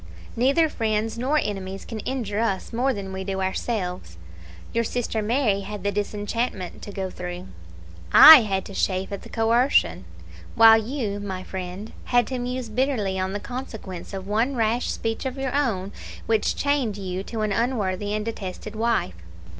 neither 0.35 0.67
friends 0.67 1.15
nor 1.15 1.37
enemies 1.37 1.85
can 1.85 1.99
injure 1.99 2.39
us 2.39 2.73
more 2.73 2.91
than 2.91 3.13
we 3.13 3.23
do 3.23 3.39
ourselves. 3.39 4.17
Your 4.73 4.83
sister 4.83 5.21
Mary 5.21 5.61
had 5.61 5.83
the 5.83 5.91
disenchantment 5.91 6.81
to 6.81 6.91
go 6.91 7.11
through; 7.11 7.49
I 8.11 8.37
had 8.41 8.65
to 8.65 8.73
chafe 8.73 9.11
at 9.11 9.21
the 9.21 9.29
coercion; 9.29 10.05
while 10.55 10.81
you, 10.81 11.19
my 11.19 11.43
friend, 11.43 11.93
had 12.05 12.25
to 12.29 12.39
muse 12.39 12.67
bitterly 12.67 13.19
on 13.19 13.33
the 13.33 13.39
consequence 13.39 14.11
of 14.11 14.25
one 14.25 14.55
rash 14.55 14.89
speech 14.89 15.23
of 15.27 15.37
your 15.37 15.53
own, 15.55 15.91
which 16.25 16.55
chained 16.55 16.97
you 16.97 17.21
to 17.21 17.41
an 17.41 17.51
unworthy 17.51 18.11
and 18.15 18.25
detested 18.25 18.75
wife. 18.75 19.17